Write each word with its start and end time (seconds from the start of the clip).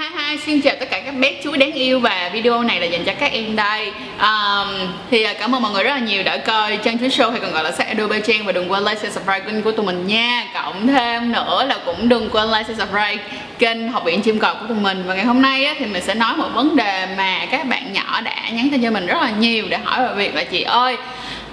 hi 0.00 0.06
hi 0.16 0.38
xin 0.46 0.60
chào 0.60 0.74
tất 0.80 0.90
cả 0.90 1.00
các 1.04 1.14
bé 1.14 1.32
chú 1.42 1.56
đáng 1.56 1.72
yêu 1.72 2.00
và 2.00 2.30
video 2.32 2.62
này 2.62 2.80
là 2.80 2.86
dành 2.86 3.04
cho 3.04 3.12
các 3.20 3.32
em 3.32 3.56
đây. 3.56 3.92
Um, 4.18 4.68
thì 5.10 5.22
à, 5.22 5.34
cảm 5.38 5.54
ơn 5.54 5.62
mọi 5.62 5.72
người 5.72 5.84
rất 5.84 5.90
là 5.90 5.98
nhiều 5.98 6.22
đã 6.22 6.36
coi 6.36 6.76
trang 6.76 6.98
chú 6.98 7.06
show 7.06 7.30
hay 7.30 7.40
còn 7.40 7.52
gọi 7.52 7.64
là 7.64 7.72
sách 7.72 7.86
Adobe 7.86 8.20
Trang 8.20 8.46
và 8.46 8.52
đừng 8.52 8.72
quên 8.72 8.84
like, 8.84 8.94
share, 8.94 9.10
subscribe 9.10 9.40
kênh 9.40 9.62
của 9.62 9.72
tụi 9.72 9.86
mình 9.86 10.06
nha. 10.06 10.44
Cộng 10.54 10.86
thêm 10.86 11.32
nữa 11.32 11.64
là 11.68 11.78
cũng 11.86 12.08
đừng 12.08 12.30
quên 12.30 12.48
like, 12.48 12.62
share, 12.62 12.74
subscribe 12.74 13.16
kênh 13.58 13.92
học 13.92 14.04
viện 14.04 14.22
chim 14.22 14.38
cọp 14.38 14.60
của 14.60 14.66
tụi 14.66 14.76
mình. 14.76 15.04
Và 15.06 15.14
ngày 15.14 15.24
hôm 15.24 15.42
nay 15.42 15.64
á, 15.64 15.74
thì 15.78 15.86
mình 15.86 16.02
sẽ 16.02 16.14
nói 16.14 16.36
một 16.36 16.48
vấn 16.54 16.76
đề 16.76 17.06
mà 17.16 17.46
các 17.50 17.66
bạn 17.66 17.92
nhỏ 17.92 18.20
đã 18.20 18.34
nhắn 18.52 18.68
tin 18.72 18.82
cho 18.82 18.90
mình 18.90 19.06
rất 19.06 19.22
là 19.22 19.30
nhiều 19.38 19.66
để 19.68 19.78
hỏi 19.84 20.08
về 20.08 20.14
việc 20.14 20.34
là 20.34 20.44
chị 20.44 20.62
ơi 20.62 20.96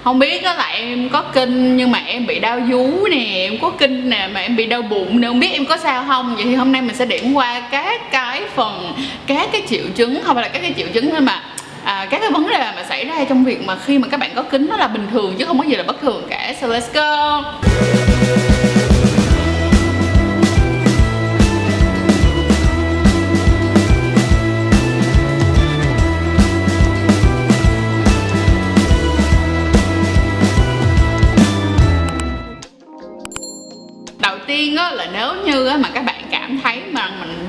không 0.04 0.18
biết 0.18 0.42
đó 0.42 0.54
là 0.54 0.64
em 0.64 1.08
có 1.08 1.22
kinh 1.22 1.76
nhưng 1.76 1.90
mà 1.90 2.02
em 2.06 2.26
bị 2.26 2.38
đau 2.38 2.60
vú 2.60 3.06
nè 3.10 3.34
em 3.34 3.58
có 3.58 3.70
kinh 3.70 4.10
nè 4.10 4.28
mà 4.32 4.40
em 4.40 4.56
bị 4.56 4.66
đau 4.66 4.82
bụng 4.82 5.20
nè. 5.20 5.28
Không 5.28 5.40
biết 5.40 5.52
em 5.52 5.66
có 5.66 5.76
sao 5.76 6.04
không? 6.08 6.34
Vậy 6.36 6.44
thì 6.44 6.54
hôm 6.54 6.72
nay 6.72 6.82
mình 6.82 6.96
sẽ 6.96 7.04
điểm 7.06 7.34
qua 7.34 7.62
các 7.70 8.10
cái 8.10 8.42
phần 8.54 8.92
các 9.26 9.48
cái 9.52 9.62
triệu 9.68 9.84
chứng 9.96 10.20
không 10.24 10.34
phải 10.34 10.42
là 10.42 10.48
các 10.48 10.62
cái 10.62 10.74
triệu 10.76 10.86
chứng 10.94 11.10
thôi 11.10 11.20
mà 11.20 11.42
à, 11.84 12.06
các 12.10 12.18
cái 12.20 12.30
vấn 12.30 12.48
đề 12.48 12.72
mà 12.76 12.84
xảy 12.88 13.04
ra 13.04 13.24
trong 13.28 13.44
việc 13.44 13.66
mà 13.66 13.76
khi 13.76 13.98
mà 13.98 14.08
các 14.08 14.20
bạn 14.20 14.30
có 14.34 14.42
kính 14.42 14.66
nó 14.70 14.76
là 14.76 14.88
bình 14.88 15.06
thường 15.12 15.34
chứ 15.38 15.44
không 15.44 15.58
có 15.58 15.64
gì 15.64 15.76
là 15.76 15.82
bất 15.82 16.00
thường 16.00 16.26
cả. 16.30 16.54
So 16.60 16.66
let's 16.66 16.92
go. 16.94 17.42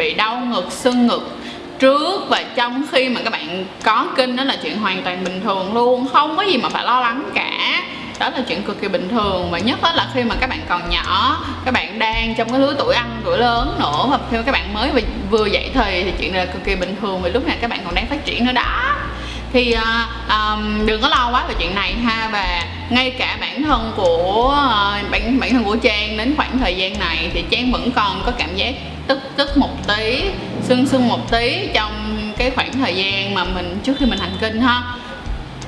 Bị 0.01 0.13
đau 0.13 0.39
ngực 0.39 0.71
sưng 0.71 1.07
ngực 1.07 1.37
trước 1.79 2.21
và 2.29 2.43
trong 2.55 2.83
khi 2.91 3.09
mà 3.09 3.21
các 3.23 3.29
bạn 3.29 3.65
có 3.83 4.07
kinh 4.15 4.35
đó 4.35 4.43
là 4.43 4.57
chuyện 4.63 4.77
hoàn 4.77 5.03
toàn 5.03 5.23
bình 5.23 5.41
thường 5.43 5.73
luôn 5.73 6.07
không 6.13 6.37
có 6.37 6.43
gì 6.43 6.57
mà 6.57 6.69
phải 6.69 6.83
lo 6.83 6.99
lắng 6.99 7.29
cả. 7.33 7.83
Đó 8.19 8.29
là 8.29 8.43
chuyện 8.47 8.63
cực 8.63 8.81
kỳ 8.81 8.87
bình 8.87 9.09
thường 9.09 9.51
và 9.51 9.59
nhất 9.59 9.79
là 9.83 10.09
khi 10.13 10.23
mà 10.23 10.35
các 10.39 10.49
bạn 10.49 10.59
còn 10.69 10.89
nhỏ 10.89 11.37
các 11.65 11.73
bạn 11.73 11.99
đang 11.99 12.35
trong 12.35 12.49
cái 12.51 12.59
lứa 12.59 12.75
tuổi 12.79 12.95
ăn 12.95 13.21
tuổi 13.25 13.37
lớn 13.37 13.75
nữa 13.79 14.07
và 14.09 14.19
khi 14.31 14.37
mà 14.37 14.43
các 14.45 14.51
bạn 14.51 14.73
mới 14.73 14.91
vừa 15.29 15.45
dậy 15.45 15.71
thì 15.73 16.03
thì 16.03 16.11
chuyện 16.19 16.33
này 16.33 16.45
là 16.45 16.53
cực 16.53 16.63
kỳ 16.63 16.75
bình 16.75 16.95
thường 17.01 17.21
vì 17.21 17.31
lúc 17.31 17.47
này 17.47 17.57
các 17.61 17.69
bạn 17.69 17.79
còn 17.85 17.95
đang 17.95 18.07
phát 18.07 18.25
triển 18.25 18.45
nữa 18.45 18.51
đó. 18.51 18.95
Thì 19.53 19.75
uh, 19.75 20.29
um, 20.29 20.85
đừng 20.85 21.01
có 21.01 21.09
lo 21.09 21.29
quá 21.31 21.45
về 21.47 21.53
chuyện 21.59 21.75
này 21.75 21.93
ha 21.93 22.29
và 22.31 22.63
ngay 22.89 23.11
cả 23.11 23.37
bản 23.41 23.63
thân 23.63 23.91
của 23.95 24.45
uh, 24.47 25.11
bản 25.11 25.39
bản 25.39 25.51
thân 25.51 25.63
của 25.63 25.75
trang 25.75 26.17
đến 26.17 26.33
khoảng 26.37 26.59
thời 26.59 26.75
gian 26.75 26.99
này 26.99 27.29
thì 27.33 27.43
trang 27.49 27.71
vẫn 27.71 27.91
còn 27.91 28.21
có 28.25 28.31
cảm 28.37 28.55
giác 28.55 28.73
tức 29.11 29.19
tức 29.35 29.57
một 29.57 29.87
tí 29.87 30.21
sưng 30.63 30.87
sưng 30.87 31.07
một 31.07 31.31
tí 31.31 31.67
trong 31.73 32.17
cái 32.37 32.51
khoảng 32.51 32.73
thời 32.73 32.95
gian 32.95 33.33
mà 33.33 33.43
mình 33.43 33.79
trước 33.83 33.93
khi 33.99 34.05
mình 34.05 34.19
hành 34.19 34.37
kinh 34.41 34.61
ha. 34.61 34.83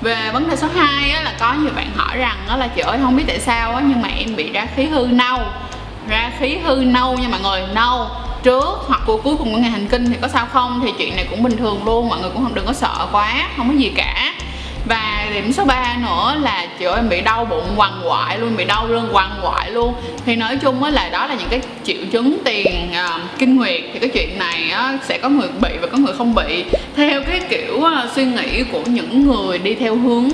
Về 0.02 0.30
vấn 0.34 0.50
đề 0.50 0.56
số 0.56 0.68
2 0.76 1.12
á, 1.12 1.22
là 1.22 1.34
có 1.40 1.54
nhiều 1.54 1.72
bạn 1.76 1.92
hỏi 1.96 2.18
rằng 2.18 2.38
đó 2.48 2.56
là 2.58 2.68
chị 2.68 2.82
ơi 2.82 2.98
không 3.02 3.16
biết 3.16 3.24
tại 3.28 3.40
sao 3.40 3.76
á, 3.76 3.82
nhưng 3.88 4.02
mà 4.02 4.10
em 4.18 4.36
bị 4.36 4.52
ra 4.52 4.68
khí 4.76 4.86
hư 4.86 5.08
nâu. 5.12 5.40
Ra 6.08 6.32
khí 6.40 6.58
hư 6.64 6.76
nâu 6.76 7.18
nha 7.18 7.28
mọi 7.28 7.40
người 7.40 7.62
nâu. 7.74 8.08
Trước 8.44 8.80
hoặc 8.88 9.02
của 9.06 9.18
cuối 9.18 9.36
cùng 9.38 9.54
của 9.54 9.60
ngày 9.60 9.72
hành 9.72 9.88
kinh 9.88 10.06
thì 10.06 10.18
có 10.22 10.28
sao 10.28 10.46
không? 10.46 10.82
Thì 10.84 10.92
chuyện 10.98 11.16
này 11.16 11.28
cũng 11.30 11.44
bình 11.44 11.58
thường 11.58 11.86
luôn 11.86 12.10
mọi 12.10 12.20
người 12.20 12.30
cũng 12.30 12.44
không 12.44 12.56
đừng 12.56 12.66
có 12.66 12.74
sợ 12.74 13.08
quá 13.12 13.50
không 13.58 13.70
có 13.70 13.76
gì 13.76 13.92
cả 13.96 14.34
và 14.86 15.30
điểm 15.34 15.54
số 15.54 15.66
3 15.66 15.96
nữa 16.02 16.36
là 16.42 16.68
chị 16.80 16.86
ơi 16.86 16.96
em 16.96 17.10
bị 17.10 17.22
đau 17.22 17.46
bụng 17.46 17.74
quằn 17.76 18.02
quại 18.06 18.40
luôn 18.40 18.56
bị 18.58 18.66
đau 18.66 18.88
lưng 18.88 19.10
quằn 19.12 19.40
quại 19.42 19.72
luôn. 19.72 19.94
Thì 20.26 20.36
nói 20.36 20.58
chung 20.62 20.84
á 20.84 20.92
là 20.92 21.10
đó 21.10 21.28
là 21.28 21.36
những 21.36 21.50
cái 21.50 21.62
triệu 21.84 22.06
chứng 22.12 22.38
tiền 22.46 22.92
uh, 22.92 23.22
kinh 23.40 23.56
nguyệt. 23.56 23.82
Thì 23.94 24.00
cái 24.00 24.10
chuyện 24.10 24.40
này 24.40 24.70
á, 24.72 24.98
sẽ 25.04 25.18
có 25.18 25.30
người 25.30 25.50
bị 25.62 25.70
và 25.82 25.88
có 25.88 25.98
người 25.98 26.14
không 26.18 26.36
bị 26.36 26.64
theo 26.96 27.24
cái 27.24 27.42
kiểu 27.50 27.76
uh, 27.76 28.12
suy 28.16 28.26
nghĩ 28.26 28.64
của 28.64 28.82
những 28.86 29.28
người 29.28 29.58
đi 29.58 29.76
theo 29.76 29.96
hướng 29.96 30.30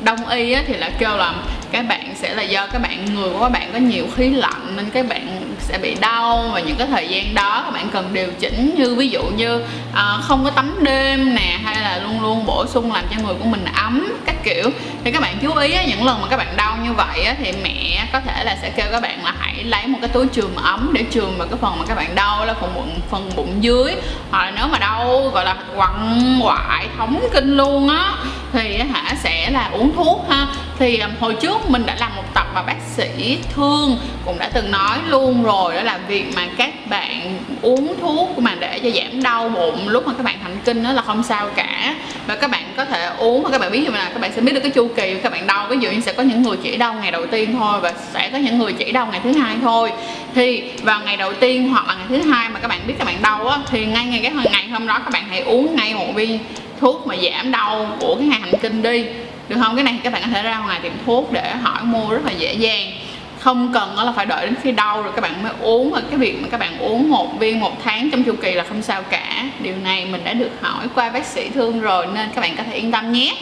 đông 0.00 0.28
y 0.28 0.52
á, 0.52 0.62
thì 0.66 0.74
là 0.74 0.90
kêu 0.98 1.16
là 1.16 1.34
các 1.72 1.86
bạn 1.88 2.14
sẽ 2.14 2.34
là 2.34 2.42
do 2.42 2.66
các 2.66 2.78
bạn 2.78 3.04
người 3.14 3.30
của 3.30 3.40
các 3.40 3.48
bạn 3.48 3.68
có 3.72 3.78
nhiều 3.78 4.06
khí 4.16 4.30
lạnh 4.30 4.72
nên 4.76 4.90
các 4.90 5.08
bạn 5.08 5.35
sẽ 5.68 5.78
bị 5.78 5.94
đau 6.00 6.50
và 6.52 6.60
những 6.60 6.76
cái 6.76 6.86
thời 6.86 7.08
gian 7.08 7.34
đó 7.34 7.62
các 7.64 7.70
bạn 7.70 7.88
cần 7.92 8.10
điều 8.12 8.28
chỉnh 8.38 8.74
như 8.78 8.94
ví 8.94 9.08
dụ 9.08 9.22
như 9.22 9.62
à, 9.94 10.18
không 10.22 10.44
có 10.44 10.50
tắm 10.50 10.78
đêm 10.80 11.34
nè 11.34 11.58
hay 11.64 11.76
là 11.82 11.98
luôn 11.98 12.22
luôn 12.22 12.46
bổ 12.46 12.66
sung 12.66 12.92
làm 12.92 13.04
cho 13.10 13.22
người 13.22 13.34
của 13.34 13.44
mình 13.44 13.64
ấm 13.74 14.16
cách 14.26 14.35
kiểu 14.46 14.70
thì 15.04 15.10
các 15.10 15.22
bạn 15.22 15.38
chú 15.42 15.54
ý 15.54 15.72
á, 15.72 15.84
những 15.84 16.06
lần 16.06 16.20
mà 16.20 16.28
các 16.30 16.36
bạn 16.36 16.56
đau 16.56 16.76
như 16.84 16.92
vậy 16.92 17.24
á, 17.24 17.34
thì 17.38 17.52
mẹ 17.62 18.06
có 18.12 18.20
thể 18.20 18.44
là 18.44 18.56
sẽ 18.62 18.70
kêu 18.70 18.86
các 18.92 19.02
bạn 19.02 19.24
là 19.24 19.34
hãy 19.38 19.64
lấy 19.64 19.86
một 19.86 19.98
cái 20.00 20.08
túi 20.08 20.26
trường 20.26 20.56
ấm 20.56 20.90
để 20.92 21.04
trường 21.10 21.38
vào 21.38 21.48
cái 21.48 21.58
phần 21.60 21.78
mà 21.78 21.84
các 21.88 21.94
bạn 21.94 22.14
đau 22.14 22.46
là 22.46 22.54
phần 22.54 22.74
bụng 22.74 23.00
phần 23.10 23.30
bụng 23.36 23.56
dưới. 23.60 23.94
Hoặc 24.30 24.44
là 24.44 24.50
nếu 24.50 24.66
mà 24.68 24.78
đau 24.78 25.30
gọi 25.34 25.44
là 25.44 25.56
quặn 25.76 26.38
quại 26.42 26.86
thống 26.98 27.28
kinh 27.32 27.56
luôn 27.56 27.88
á 27.88 28.12
thì 28.52 28.78
hả 28.78 29.14
sẽ 29.22 29.50
là 29.50 29.70
uống 29.72 29.96
thuốc 29.96 30.26
ha. 30.30 30.46
Thì 30.78 30.98
à, 30.98 31.08
hồi 31.20 31.34
trước 31.34 31.70
mình 31.70 31.86
đã 31.86 31.96
làm 32.00 32.16
một 32.16 32.24
tập 32.34 32.46
và 32.54 32.62
bác 32.62 32.80
sĩ 32.96 33.38
thương 33.54 33.98
cũng 34.24 34.38
đã 34.38 34.50
từng 34.52 34.70
nói 34.70 34.98
luôn 35.08 35.42
rồi 35.42 35.74
đó 35.74 35.82
là 35.82 35.98
việc 36.08 36.24
mà 36.36 36.42
các 36.58 36.88
bạn 36.88 37.38
uống 37.62 37.94
thuốc 38.00 38.38
mà 38.38 38.54
để 38.60 38.78
cho 38.78 38.90
giảm 38.90 39.22
đau 39.22 39.48
bụng 39.48 39.88
lúc 39.88 40.06
mà 40.06 40.12
các 40.16 40.22
bạn 40.22 40.36
thành 40.42 40.58
kinh 40.64 40.82
đó 40.82 40.92
là 40.92 41.02
không 41.02 41.22
sao 41.22 41.48
cả. 41.56 41.94
Và 42.26 42.36
các 42.36 42.50
bạn 42.50 42.62
có 42.76 42.84
thể 42.84 43.10
uống 43.18 43.42
và 43.42 43.50
các 43.50 43.60
bạn 43.60 43.72
biết 43.72 43.80
như 43.80 43.90
là 43.90 44.10
các 44.12 44.20
bạn 44.20 44.32
sẽ 44.36 44.42
biết 44.42 44.52
được 44.52 44.60
cái 44.60 44.70
chu 44.70 44.88
kỳ 44.96 45.16
các 45.22 45.32
bạn 45.32 45.46
đau. 45.46 45.66
Ví 45.66 45.76
dụ 45.80 45.90
như 45.90 46.00
sẽ 46.00 46.12
có 46.12 46.22
những 46.22 46.42
người 46.42 46.56
chỉ 46.62 46.76
đau 46.76 46.94
ngày 46.94 47.10
đầu 47.10 47.26
tiên 47.26 47.56
thôi 47.58 47.80
và 47.80 47.92
sẽ 48.12 48.30
có 48.32 48.38
những 48.38 48.58
người 48.58 48.72
chỉ 48.72 48.92
đau 48.92 49.06
ngày 49.06 49.20
thứ 49.24 49.32
hai 49.32 49.56
thôi. 49.62 49.92
Thì 50.34 50.62
vào 50.82 51.00
ngày 51.00 51.16
đầu 51.16 51.32
tiên 51.32 51.68
hoặc 51.68 51.88
là 51.88 51.94
ngày 51.94 52.06
thứ 52.08 52.30
hai 52.30 52.48
mà 52.48 52.60
các 52.60 52.68
bạn 52.68 52.80
biết 52.86 52.94
các 52.98 53.04
bạn 53.04 53.22
đau 53.22 53.48
á, 53.48 53.58
thì 53.70 53.86
ngay 53.86 54.06
ngày 54.06 54.20
cái 54.22 54.32
ngày 54.52 54.68
hôm 54.68 54.86
đó 54.86 54.98
các 54.98 55.10
bạn 55.12 55.24
hãy 55.28 55.40
uống 55.40 55.76
ngay 55.76 55.94
một 55.94 56.14
viên 56.14 56.38
thuốc 56.80 57.06
mà 57.06 57.14
giảm 57.16 57.50
đau 57.50 57.96
của 58.00 58.14
cái 58.18 58.26
ngày 58.26 58.40
hành 58.40 58.52
kinh 58.62 58.82
đi. 58.82 59.04
Được 59.48 59.56
không? 59.62 59.76
Cái 59.76 59.84
này 59.84 59.98
các 60.02 60.12
bạn 60.12 60.22
có 60.22 60.28
thể 60.32 60.42
ra 60.42 60.58
ngoài 60.58 60.80
tiệm 60.82 60.92
thuốc 61.06 61.32
để 61.32 61.54
hỏi 61.62 61.82
mua 61.82 62.10
rất 62.10 62.24
là 62.24 62.32
dễ 62.32 62.54
dàng. 62.54 62.92
Không 63.38 63.72
cần 63.74 63.98
là 63.98 64.12
phải 64.16 64.26
đợi 64.26 64.46
đến 64.46 64.54
khi 64.62 64.72
đau 64.72 65.02
rồi 65.02 65.12
các 65.14 65.20
bạn 65.20 65.42
mới 65.42 65.52
uống. 65.60 65.90
Và 65.90 66.02
cái 66.10 66.18
việc 66.18 66.42
mà 66.42 66.48
các 66.50 66.60
bạn 66.60 66.78
uống 66.78 67.10
một 67.10 67.38
viên 67.38 67.60
một 67.60 67.82
tháng 67.84 68.10
trong 68.10 68.24
chu 68.24 68.32
kỳ 68.42 68.52
là 68.52 68.64
không 68.68 68.82
sao 68.82 69.02
cả. 69.02 69.44
Điều 69.60 69.74
này 69.84 70.04
mình 70.04 70.20
đã 70.24 70.32
được 70.32 70.50
hỏi 70.60 70.86
qua 70.94 71.10
bác 71.10 71.26
sĩ 71.26 71.48
thương 71.54 71.80
rồi 71.80 72.06
nên 72.14 72.28
các 72.34 72.40
bạn 72.40 72.56
có 72.56 72.62
thể 72.62 72.76
yên 72.76 72.92
tâm 72.92 73.12
nhé 73.12 73.34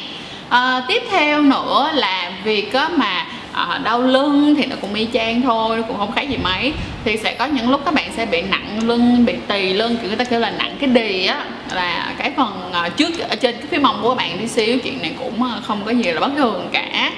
à, 0.48 0.82
tiếp 0.88 1.02
theo 1.10 1.42
nữa 1.42 1.90
là 1.94 2.30
việc 2.44 2.72
á, 2.72 2.88
mà 2.96 3.26
à, 3.52 3.80
đau 3.84 4.02
lưng 4.02 4.54
thì 4.58 4.66
nó 4.66 4.76
cũng 4.80 4.94
y 4.94 5.08
chang 5.12 5.42
thôi 5.42 5.76
nó 5.76 5.82
cũng 5.82 5.96
không 5.96 6.12
khác 6.12 6.28
gì 6.28 6.36
mấy. 6.36 6.72
Thì 7.04 7.16
sẽ 7.16 7.34
có 7.34 7.46
những 7.46 7.70
lúc 7.70 7.80
các 7.84 7.94
bạn 7.94 8.10
sẽ 8.16 8.26
bị 8.26 8.42
nặng 8.42 8.78
lưng 8.82 9.24
bị 9.26 9.34
tì 9.48 9.72
lưng 9.72 9.96
kiểu 9.96 10.08
người 10.08 10.16
ta 10.16 10.24
kêu 10.24 10.40
là 10.40 10.50
nặng 10.50 10.76
cái 10.80 10.88
đì 10.88 11.26
á. 11.26 11.44
Là 11.74 12.14
cái 12.18 12.32
phần 12.36 12.70
à, 12.72 12.88
trước 12.88 13.18
ở 13.28 13.36
trên 13.36 13.54
cái 13.56 13.66
phía 13.70 13.78
mông 13.78 13.98
của 14.02 14.08
các 14.08 14.14
bạn 14.14 14.38
tí 14.38 14.48
xíu 14.48 14.78
chuyện 14.78 15.02
này 15.02 15.12
cũng 15.18 15.42
không 15.66 15.82
có 15.84 15.90
gì 15.90 16.12
là 16.12 16.20
bất 16.20 16.30
thường 16.36 16.68
cả 16.72 17.12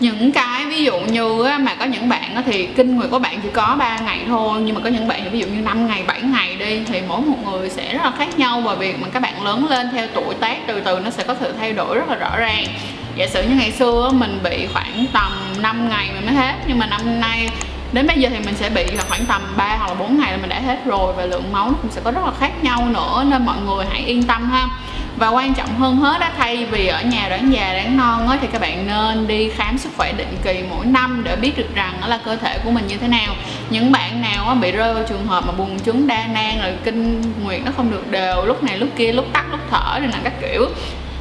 những 0.00 0.32
cái 0.32 0.64
ví 0.66 0.84
dụ 0.84 0.98
như 1.00 1.44
mà 1.60 1.74
có 1.74 1.84
những 1.84 2.08
bạn 2.08 2.42
thì 2.46 2.66
kinh 2.66 2.96
nguyệt 2.96 3.10
của 3.10 3.18
bạn 3.18 3.40
chỉ 3.42 3.48
có 3.52 3.76
3 3.78 3.98
ngày 3.98 4.20
thôi, 4.26 4.60
nhưng 4.64 4.74
mà 4.74 4.80
có 4.84 4.90
những 4.90 5.08
bạn 5.08 5.30
ví 5.30 5.38
dụ 5.38 5.46
như 5.46 5.60
5 5.60 5.86
ngày 5.86 6.02
7 6.06 6.22
ngày 6.22 6.56
đi, 6.56 6.80
thì 6.86 7.00
mỗi 7.08 7.20
một 7.20 7.36
người 7.44 7.70
sẽ 7.70 7.92
rất 7.92 8.04
là 8.04 8.12
khác 8.18 8.38
nhau 8.38 8.60
và 8.60 8.74
việc 8.74 9.00
mà 9.00 9.08
các 9.12 9.20
bạn 9.20 9.42
lớn 9.44 9.66
lên 9.70 9.88
theo 9.92 10.06
tuổi 10.14 10.34
tác 10.40 10.56
từ 10.66 10.80
từ 10.80 11.00
nó 11.00 11.10
sẽ 11.10 11.24
có 11.24 11.34
sự 11.40 11.52
thay 11.60 11.72
đổi 11.72 11.96
rất 11.96 12.08
là 12.08 12.16
rõ 12.16 12.36
ràng. 12.38 12.64
Giả 13.16 13.26
sử 13.26 13.42
như 13.42 13.54
ngày 13.56 13.72
xưa 13.72 14.10
mình 14.14 14.38
bị 14.44 14.66
khoảng 14.72 15.06
tầm 15.12 15.32
5 15.62 15.88
ngày 15.88 16.08
mình 16.14 16.26
mới 16.26 16.34
hết, 16.34 16.54
nhưng 16.66 16.78
mà 16.78 16.86
năm 16.86 17.20
nay 17.20 17.48
đến 17.92 18.06
bây 18.06 18.16
giờ 18.16 18.28
thì 18.32 18.38
mình 18.44 18.54
sẽ 18.54 18.70
bị 18.70 18.84
là 18.84 19.04
khoảng 19.08 19.24
tầm 19.26 19.42
3 19.56 19.76
hoặc 19.76 19.88
là 19.88 19.94
4 19.94 20.18
ngày 20.18 20.32
là 20.32 20.38
mình 20.38 20.50
đã 20.50 20.60
hết 20.60 20.78
rồi 20.84 21.12
và 21.12 21.26
lượng 21.26 21.52
máu 21.52 21.66
nó 21.66 21.76
cũng 21.82 21.90
sẽ 21.90 22.00
có 22.04 22.10
rất 22.10 22.24
là 22.24 22.32
khác 22.40 22.52
nhau 22.62 22.86
nữa, 22.86 23.24
nên 23.28 23.46
mọi 23.46 23.56
người 23.66 23.86
hãy 23.90 24.02
yên 24.02 24.22
tâm 24.22 24.50
ha. 24.50 24.68
Và 25.16 25.28
quan 25.28 25.54
trọng 25.54 25.78
hơn 25.78 25.96
hết 25.96 26.20
đó 26.20 26.28
thay 26.38 26.66
vì 26.66 26.86
ở 26.86 27.02
nhà 27.02 27.28
đoán 27.28 27.52
già, 27.52 27.72
đoán 27.72 27.96
non 27.96 28.28
á, 28.28 28.38
thì 28.40 28.48
các 28.52 28.60
bạn 28.60 28.86
nên 28.86 29.26
đi 29.26 29.50
khám 29.50 29.78
sức 29.78 29.90
khỏe 29.96 30.12
định 30.12 30.36
kỳ 30.42 30.62
mỗi 30.70 30.86
năm 30.86 31.22
để 31.24 31.36
biết 31.36 31.58
được 31.58 31.74
rằng 31.74 31.94
đó 32.00 32.06
là 32.06 32.20
cơ 32.24 32.36
thể 32.36 32.58
của 32.64 32.70
mình 32.70 32.86
như 32.86 32.96
thế 32.96 33.08
nào. 33.08 33.34
Những 33.70 33.92
bạn 33.92 34.22
nào 34.22 34.48
á 34.48 34.54
bị 34.54 34.72
rơi 34.72 34.94
vào 34.94 35.04
trường 35.08 35.26
hợp 35.26 35.46
mà 35.46 35.52
buồn 35.52 35.78
trứng, 35.86 36.06
đa 36.06 36.26
nang 36.26 36.60
rồi 36.62 36.72
kinh 36.84 37.22
nguyệt 37.42 37.60
nó 37.64 37.72
không 37.76 37.90
được 37.90 38.10
đều, 38.10 38.44
lúc 38.44 38.62
này 38.62 38.78
lúc 38.78 38.88
kia, 38.96 39.12
lúc 39.12 39.26
tắt 39.32 39.44
lúc 39.50 39.60
thở 39.70 39.98
rồi 39.98 40.08
là 40.12 40.18
các 40.24 40.32
kiểu, 40.40 40.66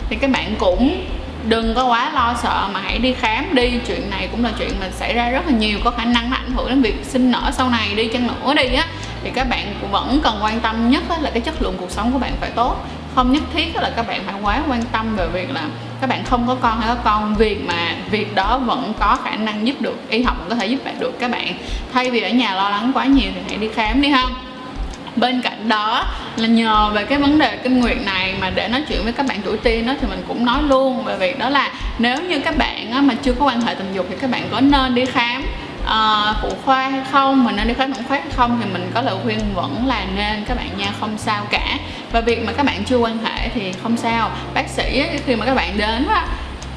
thì 0.09 0.15
các 0.15 0.29
bạn 0.29 0.55
cũng 0.59 1.05
đừng 1.47 1.75
có 1.75 1.85
quá 1.85 2.11
lo 2.13 2.33
sợ 2.43 2.69
mà 2.73 2.81
hãy 2.83 2.97
đi 2.97 3.13
khám 3.13 3.55
đi. 3.55 3.71
Chuyện 3.87 4.09
này 4.09 4.27
cũng 4.31 4.43
là 4.43 4.51
chuyện 4.59 4.71
mà 4.79 4.89
xảy 4.91 5.13
ra 5.13 5.29
rất 5.29 5.45
là 5.45 5.51
nhiều, 5.51 5.79
có 5.83 5.91
khả 5.91 6.05
năng 6.05 6.29
nó 6.29 6.37
ảnh 6.37 6.51
hưởng 6.55 6.69
đến 6.69 6.81
việc 6.81 6.95
sinh 7.03 7.31
nở 7.31 7.51
sau 7.53 7.69
này 7.69 7.95
đi 7.95 8.07
chăng 8.07 8.27
nữa 8.27 8.53
đi 8.53 8.73
á. 8.73 8.87
Thì 9.23 9.29
các 9.35 9.49
bạn 9.49 9.75
cũng 9.81 9.91
vẫn 9.91 10.19
cần 10.23 10.39
quan 10.41 10.59
tâm 10.59 10.89
nhất 10.89 11.03
là 11.21 11.29
cái 11.29 11.41
chất 11.41 11.61
lượng 11.61 11.75
cuộc 11.77 11.91
sống 11.91 12.11
của 12.11 12.19
bạn 12.19 12.31
phải 12.41 12.49
tốt. 12.49 12.85
Không 13.15 13.31
nhất 13.31 13.43
thiết 13.53 13.75
là 13.75 13.91
các 13.95 14.07
bạn 14.07 14.21
phải 14.25 14.35
quá 14.41 14.61
quan 14.67 14.81
tâm 14.91 15.15
về 15.15 15.27
việc 15.27 15.51
là 15.51 15.61
các 16.01 16.09
bạn 16.09 16.23
không 16.23 16.47
có 16.47 16.55
con 16.55 16.79
hay 16.79 16.95
có 16.95 17.01
con. 17.03 17.35
Việc 17.35 17.67
mà, 17.67 17.95
việc 18.11 18.35
đó 18.35 18.57
vẫn 18.57 18.93
có 18.99 19.17
khả 19.23 19.35
năng 19.35 19.67
giúp 19.67 19.81
được, 19.81 20.09
y 20.09 20.23
học 20.23 20.45
có 20.49 20.55
thể 20.55 20.65
giúp 20.65 20.85
bạn 20.85 20.99
được 20.99 21.19
các 21.19 21.31
bạn. 21.31 21.53
Thay 21.93 22.11
vì 22.11 22.21
ở 22.21 22.29
nhà 22.29 22.55
lo 22.55 22.69
lắng 22.69 22.91
quá 22.93 23.05
nhiều 23.05 23.31
thì 23.35 23.41
hãy 23.47 23.57
đi 23.57 23.69
khám 23.75 24.01
đi 24.01 24.11
không 24.11 24.33
bên 25.19 25.41
cạnh 25.41 25.69
đó 25.69 26.05
là 26.35 26.47
nhờ 26.47 26.89
về 26.93 27.05
cái 27.05 27.17
vấn 27.17 27.39
đề 27.39 27.57
kinh 27.57 27.79
nguyệt 27.79 27.97
này 28.05 28.35
mà 28.41 28.49
để 28.49 28.67
nói 28.67 28.83
chuyện 28.87 29.03
với 29.03 29.13
các 29.13 29.25
bạn 29.25 29.41
tuổi 29.43 29.57
teen 29.57 29.85
đó 29.85 29.93
thì 30.01 30.07
mình 30.07 30.23
cũng 30.27 30.45
nói 30.45 30.63
luôn 30.63 31.03
về 31.03 31.17
việc 31.17 31.39
đó 31.39 31.49
là 31.49 31.71
nếu 31.99 32.21
như 32.21 32.39
các 32.39 32.57
bạn 32.57 33.07
mà 33.07 33.13
chưa 33.23 33.33
có 33.33 33.45
quan 33.45 33.61
hệ 33.61 33.75
tình 33.75 33.93
dục 33.93 34.05
thì 34.09 34.15
các 34.21 34.29
bạn 34.29 34.43
có 34.51 34.61
nên 34.61 34.95
đi 34.95 35.05
khám 35.05 35.43
uh, 35.83 36.35
phụ 36.41 36.49
khoa 36.65 36.89
hay 36.89 37.01
không? 37.11 37.43
Mình 37.43 37.55
nên 37.55 37.67
đi 37.67 37.73
khám 37.73 37.93
tổng 37.93 38.03
quát 38.03 38.19
hay 38.19 38.31
không? 38.35 38.59
Thì 38.63 38.69
mình 38.73 38.91
có 38.93 39.01
lời 39.01 39.15
khuyên 39.23 39.39
vẫn 39.53 39.87
là 39.87 40.05
nên 40.15 40.45
các 40.45 40.57
bạn 40.57 40.69
nha 40.77 40.91
không 40.99 41.17
sao 41.17 41.45
cả. 41.49 41.77
Và 42.11 42.21
việc 42.21 42.45
mà 42.45 42.51
các 42.51 42.65
bạn 42.65 42.83
chưa 42.85 42.97
quan 42.97 43.17
hệ 43.17 43.49
thì 43.49 43.73
không 43.83 43.97
sao. 43.97 44.31
Bác 44.53 44.69
sĩ 44.69 45.03
khi 45.25 45.35
mà 45.35 45.45
các 45.45 45.55
bạn 45.55 45.77
đến 45.77 46.07
á 46.07 46.27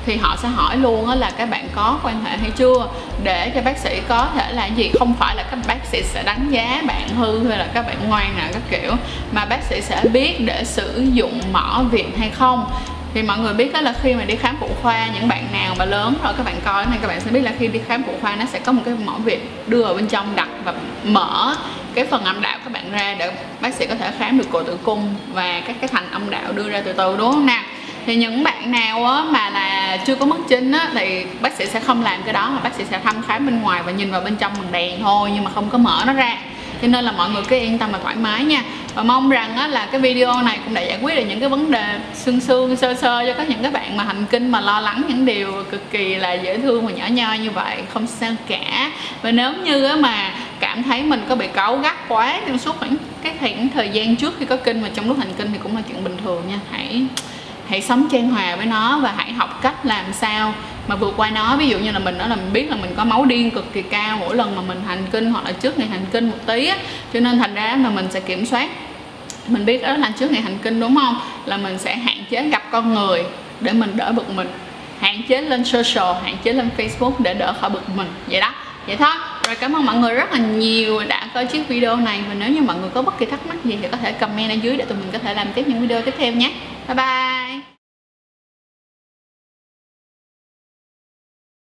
thì 0.06 0.16
họ 0.16 0.37
sẽ 0.43 0.49
hỏi 0.49 0.76
luôn 0.76 1.10
là 1.10 1.31
các 1.31 1.50
bạn 1.50 1.69
có 1.75 1.99
quan 2.02 2.25
hệ 2.25 2.37
hay 2.37 2.50
chưa? 2.50 2.88
Để 3.22 3.52
cho 3.54 3.62
bác 3.62 3.78
sĩ 3.78 4.00
có 4.08 4.28
thể 4.34 4.52
là 4.52 4.66
gì? 4.66 4.90
Không 4.99 5.14
phải 5.19 5.37
là 5.37 5.43
các 5.43 5.58
bác 5.69 5.87
sĩ 5.93 6.02
sẽ 6.02 6.22
đánh 6.22 6.50
giá 6.50 6.82
bạn 6.87 7.08
hư 7.08 7.49
hay 7.49 7.58
là 7.58 7.66
các 7.75 7.87
bạn 7.87 7.96
ngoan 8.08 8.37
nào 8.37 8.49
các 8.52 8.62
kiểu, 8.70 8.93
mà 9.32 9.44
bác 9.44 9.62
sĩ 9.62 9.81
sẽ 9.81 10.02
biết 10.12 10.37
để 10.40 10.64
sử 10.64 11.06
dụng 11.12 11.40
mỏ 11.52 11.84
viện 11.90 12.10
hay 12.19 12.31
không. 12.31 12.70
Thì 13.14 13.22
mọi 13.22 13.38
người 13.38 13.54
biết 13.54 13.72
đó 13.72 13.81
là 13.81 13.94
khi 14.02 14.14
mà 14.14 14.25
đi 14.25 14.37
khám 14.37 14.56
phụ 14.60 14.69
khoa, 14.82 15.06
những 15.14 15.28
bạn 15.28 15.44
nào 15.52 15.75
mà 15.78 15.84
lớn 15.84 16.14
rồi 16.25 16.32
các 16.37 16.46
bạn 16.46 16.60
coi 16.64 16.87
này 16.87 16.99
các 17.02 17.08
bạn 17.08 17.20
sẽ 17.20 17.31
biết 17.31 17.40
là 17.40 17.52
khi 17.58 17.66
đi 17.66 17.81
khám 17.88 18.02
phụ 18.02 18.12
khoa 18.20 18.37
nó 18.37 18.44
sẽ 18.52 18.58
có 18.58 18.72
một 18.72 18.82
cái 18.84 18.94
mỏ 19.04 19.12
viện 19.12 19.40
đưa 19.66 19.82
ở 19.82 19.94
bên 19.94 20.06
trong 20.06 20.37
đặt 20.37 20.49
và 20.64 20.75
mở 21.04 21.56
cái 21.94 22.06
phần 22.06 22.25
âm 22.25 22.43
đạo 22.43 22.58
các 22.64 22.72
bạn 22.72 22.93
ra 22.93 23.14
để 23.19 23.32
bác 23.60 23.75
sĩ 23.75 23.87
có 23.87 23.94
thể 23.94 24.10
khám 24.19 24.38
được 24.38 24.46
cổ 24.52 24.62
tử 24.62 24.78
cung 24.82 25.14
và 25.32 25.60
các 25.66 25.76
cái 25.81 25.88
thành 25.88 26.10
âm 26.10 26.31
đạo 26.31 26.52
đưa 26.52 26.69
ra 26.69 26.82
từ 26.84 26.93
từ, 26.93 27.16
đúng 27.16 27.32
không 27.32 27.46
nào? 27.46 27.62
Thì 28.06 28.16
những 28.16 28.44
bạn 28.44 28.70
nào 28.70 29.25
mà 29.31 29.50
là 29.50 29.71
chưa 29.96 30.14
có 30.14 30.26
mất 30.26 30.36
trinh 30.48 30.72
á, 30.72 30.90
thì 30.94 31.24
bác 31.40 31.52
sĩ 31.56 31.66
sẽ 31.66 31.80
không 31.80 32.02
làm 32.02 32.22
cái 32.22 32.32
đó 32.32 32.50
mà 32.50 32.60
bác 32.60 32.74
sĩ 32.74 32.84
sẽ 32.90 33.00
thăm 33.04 33.22
khám 33.22 33.46
bên 33.46 33.60
ngoài 33.60 33.82
và 33.82 33.92
nhìn 33.92 34.10
vào 34.10 34.20
bên 34.20 34.36
trong 34.36 34.52
bằng 34.58 34.72
đèn 34.72 35.02
thôi 35.02 35.30
nhưng 35.34 35.44
mà 35.44 35.50
không 35.54 35.70
có 35.70 35.78
mở 35.78 36.02
nó 36.06 36.12
ra. 36.12 36.38
Cho 36.82 36.88
nên 36.88 37.04
là 37.04 37.12
mọi 37.12 37.30
người 37.30 37.42
cứ 37.48 37.56
yên 37.56 37.78
tâm 37.78 37.92
và 37.92 37.98
thoải 37.98 38.16
mái 38.16 38.44
nha. 38.44 38.62
Và 38.94 39.02
mong 39.02 39.30
rằng 39.30 39.56
á, 39.56 39.66
là 39.66 39.86
cái 39.86 40.00
video 40.00 40.42
này 40.42 40.58
cũng 40.64 40.74
đã 40.74 40.80
giải 40.80 40.98
quyết 41.02 41.16
được 41.16 41.24
những 41.28 41.40
cái 41.40 41.48
vấn 41.48 41.70
đề 41.70 41.98
xương 42.14 42.40
xương 42.40 42.76
sơ 42.76 42.94
sơ 42.94 43.24
cho 43.26 43.34
các 43.34 43.48
những 43.48 43.62
các 43.62 43.72
bạn 43.72 43.96
mà 43.96 44.04
hành 44.04 44.24
kinh 44.30 44.50
mà 44.50 44.60
lo 44.60 44.80
lắng 44.80 45.02
những 45.08 45.24
điều 45.24 45.64
cực 45.70 45.90
kỳ 45.90 46.14
là 46.14 46.32
dễ 46.32 46.58
thương 46.58 46.86
và 46.86 46.92
nhỏ 46.92 47.06
nhoi 47.10 47.38
như 47.38 47.50
vậy 47.50 47.82
không 47.92 48.06
sao 48.06 48.32
cả. 48.48 48.90
Và 49.22 49.30
nếu 49.30 49.52
như 49.64 49.84
á, 49.84 49.96
mà 49.96 50.34
cảm 50.60 50.82
thấy 50.82 51.02
mình 51.02 51.24
có 51.28 51.36
bị 51.36 51.46
cáu 51.46 51.76
gắt 51.76 52.08
quá 52.08 52.40
trong 52.46 52.58
suốt 52.58 52.78
khoảng 52.78 52.96
cái 53.22 53.34
khoảng 53.40 53.68
thời 53.68 53.88
gian 53.88 54.16
trước 54.16 54.34
khi 54.38 54.44
có 54.44 54.56
kinh 54.56 54.82
và 54.82 54.88
trong 54.94 55.08
lúc 55.08 55.18
hành 55.18 55.32
kinh 55.38 55.52
thì 55.52 55.58
cũng 55.62 55.76
là 55.76 55.82
chuyện 55.88 56.04
bình 56.04 56.16
thường 56.24 56.42
nha. 56.48 56.58
Hãy 56.70 57.02
hãy 57.69 57.82
sống 57.82 58.09
trang 58.12 58.31
hòa 58.31 58.56
với 58.56 58.67
nó 58.67 58.99
và 58.99 59.14
hãy 59.17 59.32
học 59.32 59.59
cách 59.62 59.87
làm 59.87 60.05
sao 60.12 60.55
mà 60.88 60.97
vượt 60.97 61.14
qua 61.17 61.31
nó. 61.31 61.56
Ví 61.56 61.69
dụ 61.69 61.79
như 61.79 61.91
là 61.93 61.99
mình 61.99 62.19
nói 62.19 62.29
là 62.29 62.37
mình 62.37 62.53
biết 62.53 62.70
là 62.70 62.76
mình 62.76 62.94
có 62.97 63.05
máu 63.05 63.25
điên 63.25 63.50
cực 63.50 63.73
kỳ 63.73 63.82
cao 63.82 64.17
mỗi 64.20 64.37
lần 64.37 64.56
mà 64.56 64.62
mình 64.62 64.81
hành 64.87 65.06
kinh 65.12 65.31
hoặc 65.31 65.44
là 65.44 65.53
trước 65.53 65.79
ngày 65.79 65.88
hành 65.88 66.06
kinh 66.12 66.31
một 66.31 66.38
tí 66.47 66.67
á. 66.67 66.76
Cho 67.12 67.20
nên 67.20 67.38
thành 67.38 67.55
ra 67.55 67.76
là 67.82 67.91
mình 67.91 68.06
sẽ 68.11 68.20
kiểm 68.20 68.47
soát. 68.47 68.70
Mình 69.47 69.67
biết 69.67 69.82
đó 69.82 69.93
là 69.93 70.12
trước 70.19 70.32
ngày 70.32 70.43
hành 70.43 70.59
kinh 70.62 70.81
đúng 70.81 70.97
không? 70.97 71.20
Là 71.47 71.56
mình 71.56 71.79
sẽ 71.79 71.97
hạn 71.97 72.17
chế 72.31 72.49
gặp 72.49 72.62
con 72.70 72.94
người 72.94 73.25
để 73.61 73.73
mình 73.73 73.97
đỡ 73.97 74.12
bực 74.12 74.31
mình. 74.31 74.49
Hạn 75.00 75.23
chế 75.29 75.41
lên 75.41 75.64
social, 75.64 76.14
hạn 76.25 76.37
chế 76.43 76.53
lên 76.53 76.70
facebook 76.76 77.12
để 77.19 77.35
đỡ 77.35 77.55
khỏi 77.61 77.70
bực 77.70 77.97
mình. 77.97 78.09
Vậy 78.26 78.41
đó. 78.41 78.53
Vậy 78.87 78.97
thôi. 78.97 79.14
Rồi 79.47 79.56
cảm 79.56 79.76
ơn 79.76 79.87
mọi 79.87 79.97
người 79.97 80.14
rất 80.14 80.32
là 80.32 80.38
nhiều 80.38 81.00
đã 81.09 81.29
coi 81.35 81.47
chiếc 81.47 81.69
video 81.69 81.97
này. 81.97 82.20
Và 82.29 82.35
nếu 82.35 82.49
như 82.49 82.62
mọi 82.62 82.76
người 82.76 82.91
có 82.94 83.03
bất 83.03 83.19
kỳ 83.19 83.26
thắc 83.26 83.47
mắc 83.47 83.64
gì 83.64 83.79
thì 83.82 83.88
có 83.88 83.97
thể 83.97 84.12
comment 84.12 84.50
ở 84.50 84.55
dưới 84.55 84.76
để 84.76 84.85
tụi 84.85 84.99
mình 84.99 85.09
có 85.12 85.19
thể 85.19 85.35
làm 85.35 85.53
tiếp 85.55 85.69
những 85.69 85.81
video 85.81 86.03
tiếp 86.03 86.14
theo 86.19 86.32
nhé. 86.32 86.53
Bye 86.88 86.94
bye. 86.94 87.41